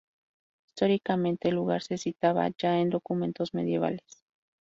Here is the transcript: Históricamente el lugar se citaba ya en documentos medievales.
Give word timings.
Históricamente 0.65 1.49
el 1.49 1.53
lugar 1.57 1.83
se 1.83 1.99
citaba 1.99 2.49
ya 2.57 2.79
en 2.79 2.89
documentos 2.89 3.53
medievales. 3.53 4.25